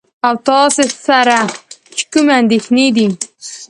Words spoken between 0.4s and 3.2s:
تاسره چې کومې اندېښنې دي.